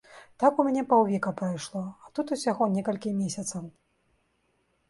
Там 0.43 0.61
у 0.61 0.63
мяне 0.67 0.83
паўвека 0.93 1.33
прайшло, 1.41 1.83
а 2.07 2.11
тут 2.21 2.33
усяго 2.37 2.71
некалькі 2.79 3.15
месяцаў. 3.21 3.63